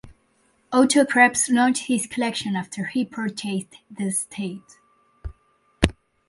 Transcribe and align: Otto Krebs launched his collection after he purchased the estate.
Otto 0.71 1.05
Krebs 1.05 1.47
launched 1.47 1.83
his 1.85 2.07
collection 2.07 2.55
after 2.55 2.85
he 2.85 3.05
purchased 3.05 3.75
the 3.91 4.07
estate. 4.07 4.79